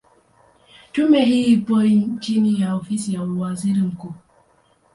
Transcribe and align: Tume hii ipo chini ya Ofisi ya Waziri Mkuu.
Tume 0.91 1.25
hii 1.25 1.43
ipo 1.45 1.81
chini 2.19 2.61
ya 2.61 2.75
Ofisi 2.75 3.13
ya 3.13 3.21
Waziri 3.21 3.79
Mkuu. 3.81 4.13